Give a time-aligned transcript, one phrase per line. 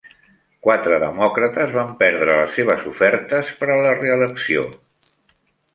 [0.67, 4.67] Quatre demòcrates van perdre les seves ofertes per a la reelecció.